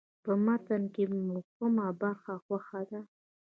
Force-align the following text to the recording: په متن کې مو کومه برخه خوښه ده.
په 0.23 0.31
متن 0.45 0.83
کې 0.93 1.03
مو 1.25 1.37
کومه 1.55 1.87
برخه 2.01 2.33
خوښه 2.43 2.81
ده. 2.89 2.99